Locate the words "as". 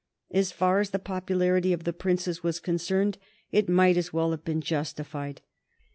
0.31-0.51, 0.79-0.89, 3.97-4.11